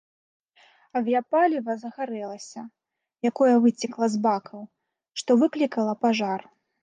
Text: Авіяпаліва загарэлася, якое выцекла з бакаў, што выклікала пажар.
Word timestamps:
Авіяпаліва 0.99 1.71
загарэлася, 1.81 2.61
якое 3.31 3.51
выцекла 3.65 4.05
з 4.15 4.21
бакаў, 4.25 4.61
што 5.23 5.31
выклікала 5.45 5.93
пажар. 6.07 6.39